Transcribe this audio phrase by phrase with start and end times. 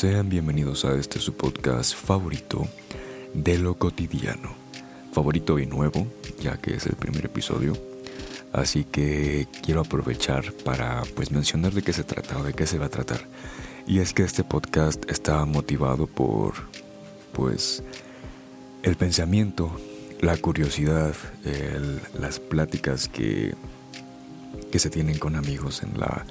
[0.00, 2.66] Sean bienvenidos a este su podcast favorito
[3.34, 4.54] de lo cotidiano.
[5.12, 6.06] Favorito y nuevo,
[6.40, 7.74] ya que es el primer episodio.
[8.50, 12.78] Así que quiero aprovechar para pues mencionar de qué se trata o de qué se
[12.78, 13.20] va a tratar.
[13.86, 16.54] Y es que este podcast está motivado por
[17.34, 17.82] pues
[18.82, 19.70] el pensamiento,
[20.22, 21.14] la curiosidad,
[22.18, 23.54] las pláticas que,
[24.72, 26.24] que se tienen con amigos en la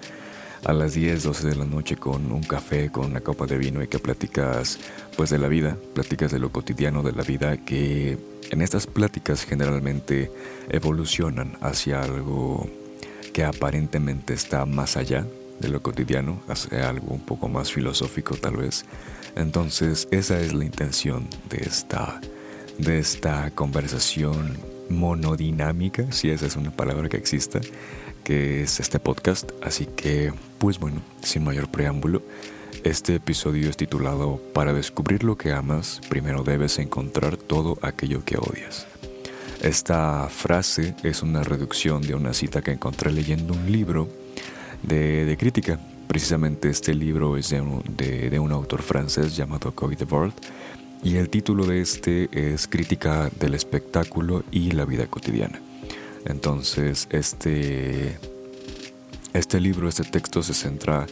[0.66, 3.82] a las 10, 12 de la noche con un café, con una copa de vino
[3.82, 4.80] y que platicas
[5.16, 8.18] pues de la vida, platicas de lo cotidiano de la vida que
[8.52, 10.32] en estas pláticas generalmente
[10.70, 12.70] evolucionan hacia algo
[13.34, 15.26] que aparentemente está más allá
[15.60, 18.86] de lo cotidiano, hacia algo un poco más filosófico tal vez.
[19.36, 22.20] Entonces esa es la intención de esta,
[22.78, 24.58] de esta conversación
[24.90, 27.62] monodinámica, si esa es una palabra que exista,
[28.30, 29.50] que es este podcast.
[29.64, 32.22] Así que, pues bueno, sin mayor preámbulo,
[32.84, 38.38] este episodio es titulado Para descubrir lo que amas, primero debes encontrar todo aquello que
[38.38, 38.86] odias.
[39.64, 44.08] Esta frase es una reducción de una cita que encontré leyendo un libro
[44.84, 45.80] de, crítica.
[46.08, 50.34] Precisamente este libro es de un, de, un autor francés llamado Coy Debord
[51.04, 55.60] y el título de este es Crítica del espectáculo y la vida cotidiana.
[56.26, 58.18] Entonces, este,
[59.34, 61.08] este libro, este texto se centra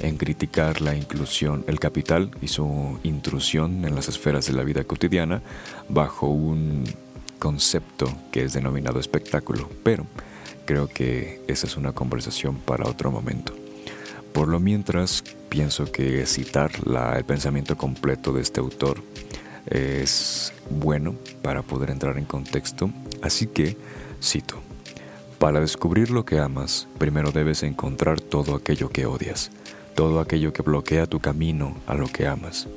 [0.00, 4.84] en criticar la inclusión, el capital y su intrusión en las esferas de la vida
[4.84, 5.42] cotidiana
[5.88, 6.84] bajo un
[7.38, 10.06] concepto que es denominado espectáculo, pero
[10.64, 13.54] creo que esa es una conversación para otro momento.
[14.32, 16.70] Por lo mientras, pienso que citar
[17.16, 19.02] el pensamiento completo de este autor
[19.66, 22.90] es bueno para poder entrar en contexto,
[23.20, 23.76] así que
[24.22, 24.60] Cito,
[25.38, 29.50] para descubrir lo que amas, primero debes encontrar todo aquello que odias,
[29.96, 32.68] todo aquello que bloquea tu camino a lo que amas.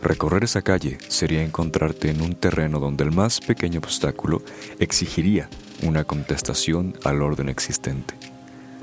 [0.00, 4.42] Recorrer esa calle sería encontrarte en un terreno donde el más pequeño obstáculo
[4.78, 5.48] exigiría
[5.82, 8.14] una contestación al orden existente.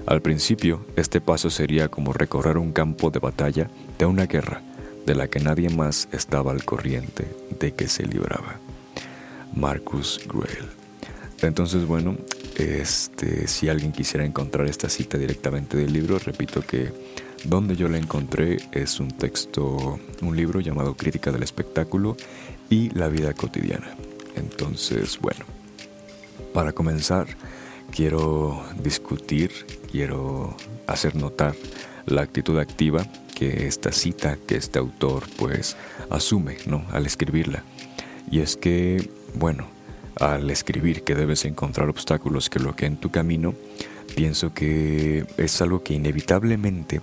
[0.05, 4.61] Al principio, este paso sería como recorrer un campo de batalla de una guerra
[5.05, 7.25] de la que nadie más estaba al corriente
[7.57, 8.59] de que se libraba.
[9.55, 10.84] Marcus Grail
[11.47, 12.17] entonces, bueno,
[12.56, 16.91] este, si alguien quisiera encontrar esta cita directamente del libro, repito que
[17.44, 22.17] donde yo la encontré es un texto, un libro llamado Crítica del Espectáculo
[22.69, 23.95] y la vida cotidiana.
[24.35, 25.45] Entonces, bueno,
[26.53, 27.28] para comenzar,
[27.91, 29.51] quiero discutir,
[29.91, 30.55] quiero
[30.88, 31.55] hacer notar
[32.05, 33.05] la actitud activa
[33.35, 35.75] que esta cita, que este autor pues
[36.09, 36.85] asume, ¿no?
[36.91, 37.63] Al escribirla.
[38.31, 39.75] Y es que, bueno,
[40.20, 43.53] al escribir que debes encontrar obstáculos que bloqueen tu camino,
[44.16, 47.02] pienso que es algo que inevitablemente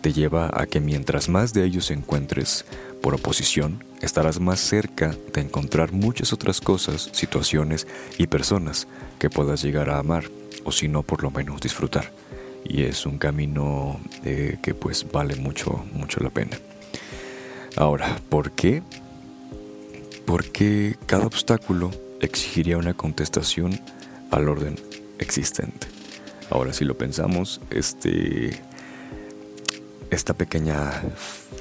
[0.00, 2.64] te lleva a que mientras más de ellos encuentres
[3.02, 7.86] por oposición, estarás más cerca de encontrar muchas otras cosas, situaciones
[8.16, 8.86] y personas
[9.18, 10.24] que puedas llegar a amar
[10.64, 12.12] o si no por lo menos disfrutar.
[12.64, 16.58] Y es un camino eh, que pues vale mucho, mucho la pena.
[17.76, 18.82] Ahora, ¿por qué?
[20.26, 23.78] Porque cada obstáculo exigiría una contestación
[24.30, 24.76] al orden
[25.18, 25.86] existente.
[26.50, 28.60] Ahora si lo pensamos, este,
[30.10, 31.02] esta pequeña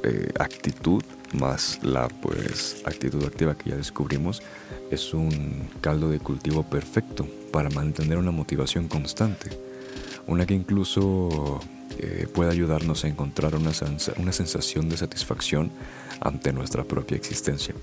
[0.03, 1.03] eh, actitud
[1.33, 4.41] más la pues actitud activa que ya descubrimos
[4.91, 9.49] es un caldo de cultivo perfecto para mantener una motivación constante,
[10.25, 11.59] una que incluso
[11.97, 13.71] eh, puede ayudarnos a encontrar una,
[14.17, 15.69] una sensación de satisfacción
[16.21, 17.75] ante nuestra propia existencia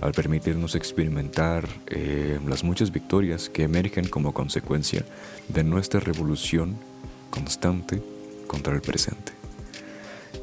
[0.00, 5.04] al permitirnos experimentar eh, las muchas victorias que emergen como consecuencia
[5.48, 6.76] de nuestra revolución
[7.30, 8.02] constante
[8.46, 9.32] contra el presente.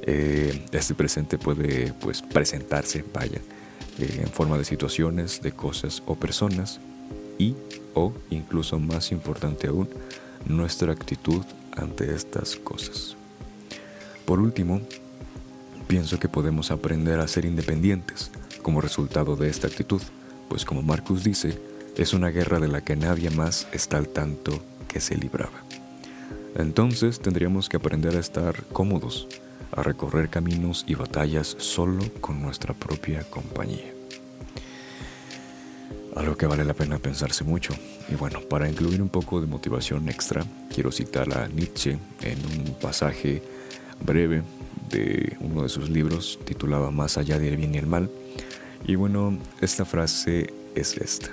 [0.04, 3.42] Eh, este presente puede pues, presentarse, vaya,
[4.00, 6.80] eh, en forma de situaciones, de cosas o personas
[7.38, 7.56] y
[7.94, 9.90] o incluso más importante aún,
[10.46, 11.44] nuestra actitud
[11.76, 13.16] ante estas cosas.
[14.26, 14.82] Por último,
[15.88, 18.32] pienso que podemos aprender a ser independientes,
[18.68, 20.02] como resultado de esta actitud,
[20.50, 21.58] pues como Marcus dice,
[21.96, 25.64] es una guerra de la que nadie más está al tanto que se libraba.
[26.54, 29.30] Entonces tendríamos que aprender a estar cómodos,
[29.72, 33.94] a recorrer caminos y batallas solo con nuestra propia compañía.
[36.18, 37.74] Algo que vale la pena pensarse mucho.
[38.10, 40.44] Y bueno, para incluir un poco de motivación extra,
[40.76, 43.42] quiero citar a Nietzsche en un pasaje
[44.06, 44.44] breve
[44.90, 48.10] de uno de sus libros titulado Más allá del bien y el mal,
[48.86, 51.30] y bueno, esta frase es esta.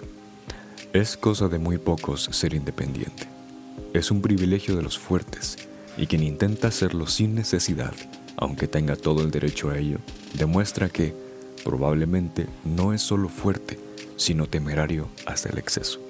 [0.92, 3.26] Es cosa de muy pocos ser independiente.
[3.92, 5.56] Es un privilegio de los fuertes
[5.96, 7.94] y quien intenta hacerlo sin necesidad
[8.36, 9.98] aunque tenga todo el derecho a ello,
[10.34, 11.14] demuestra que
[11.64, 13.78] probablemente no es solo fuerte,
[14.16, 16.00] sino temerario hasta el exceso.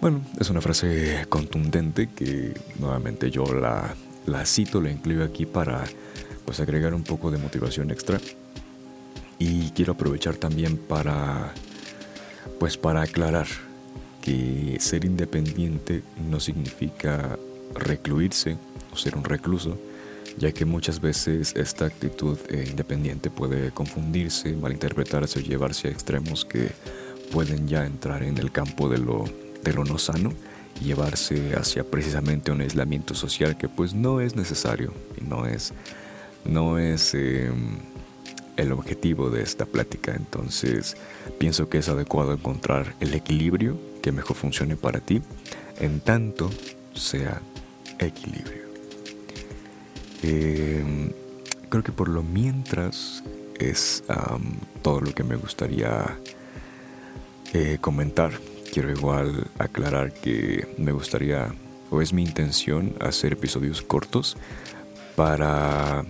[0.00, 3.94] Bueno, es una frase contundente que nuevamente yo la,
[4.26, 5.84] la cito, la incluyo aquí para
[6.44, 8.20] pues agregar un poco de motivación extra.
[9.44, 11.52] Y quiero aprovechar también para
[12.60, 13.48] pues para aclarar
[14.22, 17.36] que ser independiente no significa
[17.74, 18.56] recluirse
[18.92, 19.76] o ser un recluso,
[20.38, 26.44] ya que muchas veces esta actitud eh, independiente puede confundirse, malinterpretarse o llevarse a extremos
[26.44, 26.68] que
[27.32, 29.24] pueden ya entrar en el campo de lo,
[29.64, 30.32] de lo no sano
[30.80, 35.72] y llevarse hacia precisamente un aislamiento social que pues no es necesario y no es,
[36.44, 37.78] no es em,
[38.56, 40.14] el objetivo de esta plática.
[40.14, 40.96] Entonces
[41.38, 45.22] pienso que es adecuado encontrar el equilibrio que mejor funcione para ti
[45.80, 46.50] en tanto
[46.94, 47.40] sea
[47.98, 48.62] equilibrio.
[50.22, 51.12] Em,
[51.68, 53.24] creo que por lo mientras
[53.58, 54.04] es
[54.82, 56.18] todo lo que me gustaría
[57.52, 58.32] eh, comentar.
[58.72, 61.54] Quiero igual aclarar que me gustaría,
[61.90, 64.36] o es mi intención, hacer episodios cortos
[65.14, 66.04] para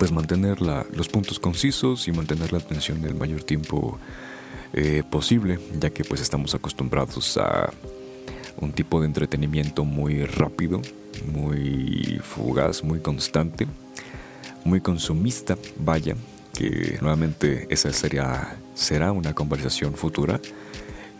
[0.00, 3.98] pues mantener los puntos concisos y mantener la atención el mayor tiempo
[4.72, 7.70] eh, posible, ya que pues estamos acostumbrados a
[8.62, 10.80] un tipo de entretenimiento muy rápido,
[11.30, 13.66] muy fugaz, muy constante,
[14.64, 16.16] muy consumista, vaya,
[16.54, 20.40] que nuevamente esa sería, será una conversación futura.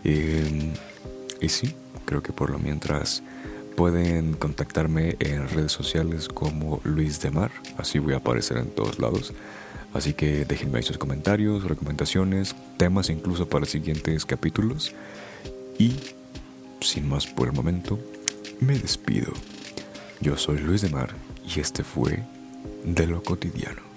[0.03, 0.73] Em,
[1.39, 1.75] y sí,
[2.05, 3.21] creo que por lo mientras
[3.81, 7.49] pueden contactarme en redes sociales como Luis de Mar,
[7.79, 9.33] así voy a aparecer en todos lados.
[9.91, 14.93] Así que déjenme ahí sus comentarios, recomendaciones, temas incluso para siguientes capítulos.
[15.79, 15.95] Y
[16.79, 17.97] sin más por el momento,
[18.59, 19.33] me despido.
[20.19, 22.23] Yo soy Luis de Mar y este fue
[22.85, 23.90] De lo cotidiano.